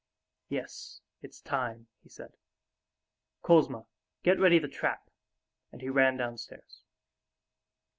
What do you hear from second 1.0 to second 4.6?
it's time," he said. "Kouzma, get ready